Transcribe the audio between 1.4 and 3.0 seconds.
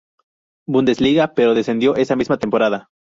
descendió esa misma temporada.